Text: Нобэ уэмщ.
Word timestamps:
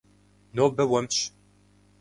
Нобэ 0.55 0.83
уэмщ. 0.89 1.17